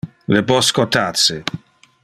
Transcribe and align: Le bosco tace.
Le 0.35 0.41
bosco 0.51 0.87
tace. 0.95 1.39